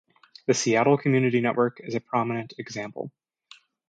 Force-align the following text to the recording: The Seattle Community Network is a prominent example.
The 0.47 0.55
Seattle 0.55 0.97
Community 0.97 1.41
Network 1.41 1.79
is 1.79 1.93
a 1.93 1.99
prominent 1.99 2.55
example. 2.57 3.11